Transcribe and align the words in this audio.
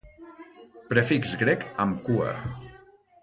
Prefix 0.93 1.35
grec 1.43 1.67
amb 1.85 2.01
cua. 2.09 2.33